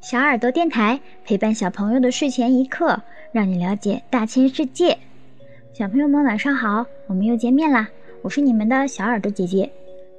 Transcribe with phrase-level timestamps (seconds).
[0.00, 4.98] 小耳朵电台陪伴小朋友的睡前一刻，让你了解大千世界。
[5.72, 7.88] 小朋友们晚上好，我们又见面啦！
[8.22, 9.70] 我是你们的小耳朵姐姐。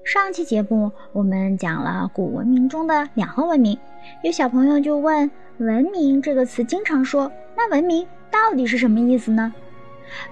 [0.04, 3.78] 上期节目我们讲了古文明中的两河文明，
[4.24, 5.30] 有小朋友就问
[5.60, 9.54] ：“文明这个词经常说，那文明到底是什么意思呢？”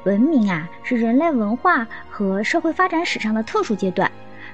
[0.06, 4.10] 文明啊，是人类文化和社会发展史上的特殊阶段。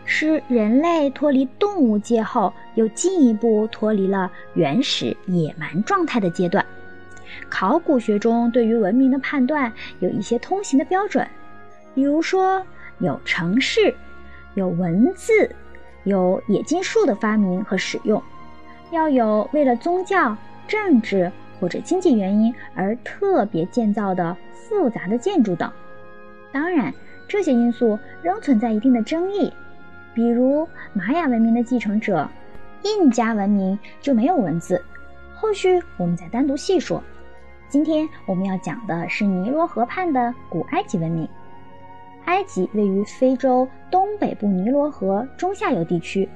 [0.05, 6.65] 是人类脱离动物界后，又进一步脱离了原始野蛮状态的阶段。
[7.49, 11.25] 考古学中对于文明的判断有一些通行的标准，
[11.95, 12.61] 比如说
[12.99, 13.93] 有城市、
[14.55, 15.49] 有文字、
[16.03, 18.21] 有冶金术的发明和使用，
[18.91, 20.35] 要有为了宗教、
[20.67, 25.71] 政治或者经济原因而特别建造的复杂的建筑等。
[26.51, 26.93] 当然，
[27.29, 29.53] 这些因素仍存在一定的争议。
[30.13, 32.27] 比如玛雅文明的继承者，
[32.83, 34.83] 印加文明就没有文字。
[35.33, 37.01] 后续我们再单独细说。
[37.69, 41.27] 今天我们要讲的是尼罗河畔的古埃及文明。
[42.25, 46.27] 埃及位于非洲东北部尼罗河中下游地区，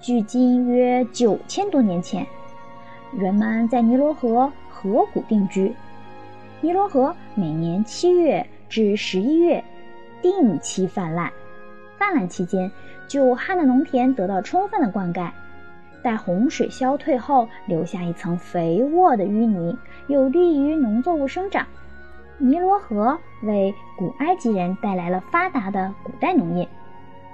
[0.00, 2.24] 距今约九千多年前，
[3.12, 5.74] 人们在尼罗河河谷定居。
[6.60, 9.62] 尼罗河每年七月至十一月
[10.22, 11.30] 定期泛滥，
[11.98, 12.70] 泛滥期间。
[13.06, 15.30] 久旱的农田得到充分的灌溉，
[16.02, 19.76] 待洪水消退后，留下一层肥沃的淤泥，
[20.08, 21.66] 有利于农作物生长。
[22.38, 26.68] 尼罗河为古埃及人带来了发达的古代农业。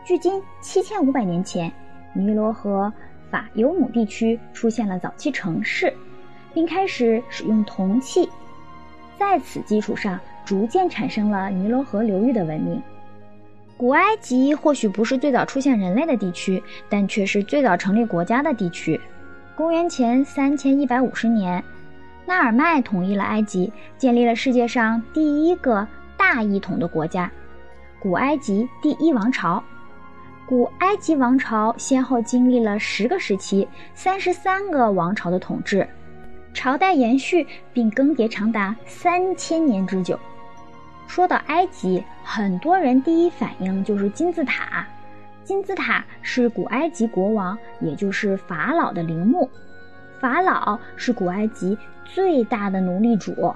[0.05, 1.73] 距今七千五百年前，
[2.13, 2.93] 尼罗河
[3.31, 5.93] 法尤姆地区出现了早期城市，
[6.53, 8.29] 并开始使用铜器。
[9.19, 12.83] 在此基础上，逐渐产生了尼罗河流域的文明。
[13.83, 19.01] 古埃及或许不是最早出现人类的地区，但却是最早成立国家的地区。
[19.57, 21.61] 公元前三千一百五十年，
[22.25, 25.85] 纳尔迈统一了埃及，建立了世界上第一个
[26.17, 27.29] 大一统的国家——
[27.99, 29.61] 古埃及第一王朝。
[30.47, 33.67] 古埃及王朝先后经历了十个时期、
[33.97, 35.85] 三十三个王朝的统治，
[36.55, 40.17] 朝代延续并更迭长达三千年之久。
[41.13, 44.87] 说到埃及，很多人第一反应就是金字塔。
[45.45, 49.51] 金字塔是古埃及国王，也就是法老的陵墓。
[50.23, 53.55] 法老是古埃及最大的奴隶主，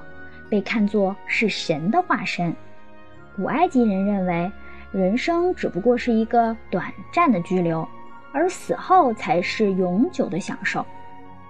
[0.50, 2.55] 被看作是神的化身。
[3.37, 4.53] 古埃及人认为，
[4.93, 7.88] 人生只不过是一个短暂的居留，
[8.34, 10.84] 而死后才是永久的享受，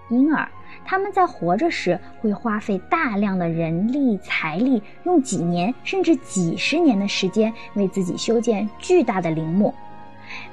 [0.08, 0.48] 因而。
[0.86, 9.74] 他们在活着时会花费大量的人力财力，用几年甚至几十年的时间为自己修建巨大的陵墓。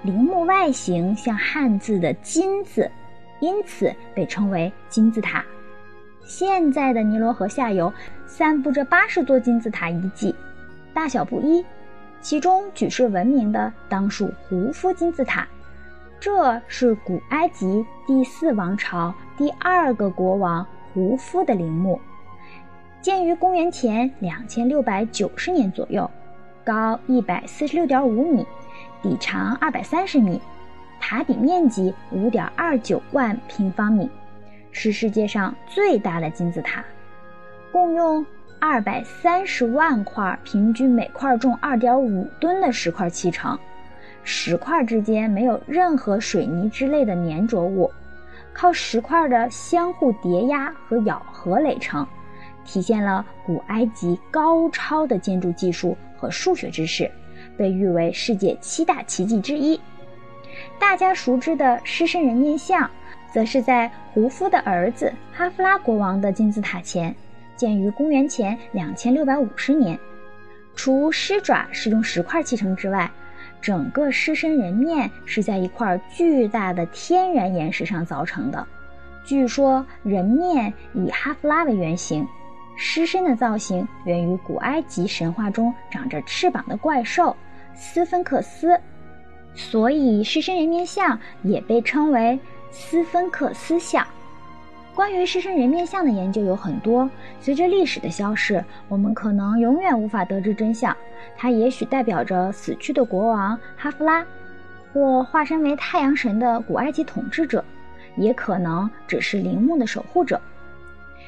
[0.01, 2.89] 陵墓外形像汉字的“金”字，
[3.39, 5.45] 因此被称为金字塔。
[6.25, 7.93] 现在的尼罗河下游
[8.25, 10.33] 散布着八十座金字塔遗迹，
[10.93, 11.63] 大小不一，
[12.21, 15.47] 其中举世闻名的当属胡夫金字塔。
[16.19, 21.99] 这是古埃及第四王朝第二个国王胡夫的陵墓，
[23.01, 26.09] 建于公元前两千六百九十年左右，
[26.63, 28.45] 高一百四十六点五米，
[29.01, 30.39] 底长二百三十米，
[30.99, 34.07] 塔底面积五点二九万平方米，
[34.71, 36.85] 是世界上最大的金字塔，
[37.71, 38.23] 共用
[38.59, 43.57] 二百三十万块，平均每块重二点五吨的石块砌成。
[44.23, 47.91] 石块之间没有任何水泥之类的粘着物，
[48.53, 52.07] 靠石块的相互叠压和咬合垒成，
[52.63, 57.11] 体现了古埃及高超的建筑技术和数学知识，
[57.57, 59.79] 被誉为世界七大奇迹之一。
[60.79, 62.89] 大家熟知的狮身人面像，
[63.33, 67.13] 则是在胡夫的儿子哈夫拉国王的金字塔前，
[67.55, 69.99] 建于公元前两千六百五十年。
[70.75, 73.09] 除狮爪是用石块砌成之外，
[73.63, 78.67] 整个狮身人面是在一块巨大的天然岩石上凿成的。
[79.23, 82.27] 据说人面以哈夫拉为原型，
[82.75, 87.33] 狮身的造型源于古埃及神话中长着翅膀的怪兽
[87.73, 88.77] 斯芬克斯，
[89.55, 92.37] 所以狮身人面像也被称为
[92.69, 94.05] 斯芬克斯像。
[94.93, 97.09] 关于狮身人面像的研究有很多，
[97.39, 100.95] 随着历史的消逝，我们可能永远无法得知真相。
[101.37, 104.25] 它也许代表着死去的国王哈夫拉，
[104.91, 107.63] 或化身为太阳神的古埃及统治者，
[108.15, 110.39] 也可能只是陵墓的守护者。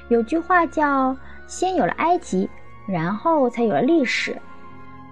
[0.07, 1.15] 有句话叫
[1.47, 2.49] “先有了埃及，
[2.87, 4.35] 然后才有了历史”。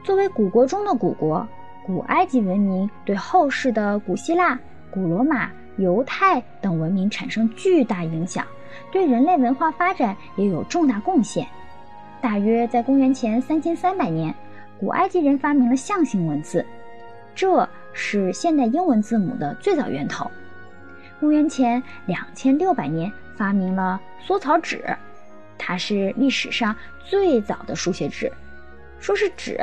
[0.04, 1.48] 作为古国中的古国，
[1.86, 4.60] 古埃及文明对后世的古希腊、
[4.92, 5.50] 古罗马。
[5.78, 8.46] 犹太等文明产生巨大影响，
[8.92, 11.48] 对人类文化发展也有重大贡献。
[12.22, 14.32] 大约在公元前三千三百年，
[14.80, 16.66] 古埃及人发明了象形文字，
[17.34, 20.30] 这是现代英文字母的最早源头。
[21.20, 24.84] 公元前两千六百年，发明了缩草纸，
[25.58, 26.76] 它是历史上
[27.06, 28.32] 最早的书写纸。
[29.00, 29.58] 说是纸，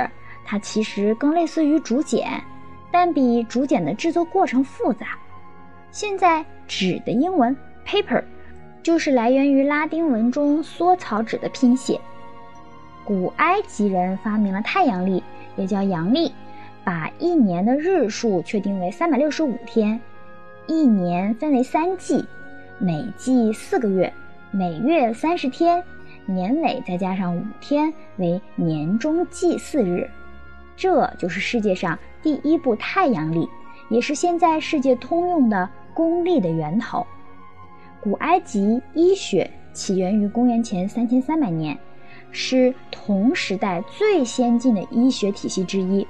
[0.45, 2.43] 它其实更类似于竹简，
[2.91, 5.19] 但比竹简的制作过程复杂。
[5.91, 7.55] 现在纸的英文
[7.85, 8.23] paper
[8.83, 12.01] 就是来源于拉丁文中缩草纸的拼写。
[13.11, 15.21] 古埃及人发明了太阳历，
[15.57, 16.33] 也叫阳历，
[16.85, 20.01] 把一年的日数确定为三百六十五天，
[20.69, 22.25] 一年分为三季，
[22.79, 24.13] 每季四个月，
[24.53, 25.83] 每月三十天，
[26.25, 30.09] 年尾再加上五天为年中祭祀日。
[30.77, 33.49] 这就是世界上第一部太阳历，
[33.89, 35.69] 也是现在世界通用的。
[35.93, 37.05] 公历的源头，
[38.01, 41.77] 古埃及医学起源于公元前三千三百年，
[42.33, 46.07] 是同时代最先进的医学体系之一。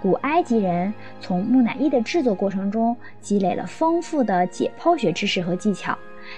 [0.00, 5.96] 古埃及人从木乃伊的制作过程中积累了丰富的解剖学知识和技巧，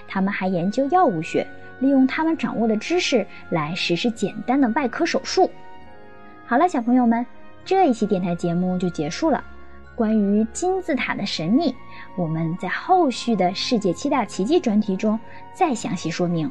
[0.09, 1.47] 他们还研究药物学，
[1.79, 5.51] 利用他们掌握的知识来实施简单的外科手术。
[6.45, 7.25] 好了，小朋友们，
[7.65, 9.45] 这一期电台节目就结束了。
[9.95, 11.75] 关于金字塔的神秘，
[12.17, 15.19] 我们在后续的世界七大奇迹专题中
[15.55, 16.51] 再详细说明。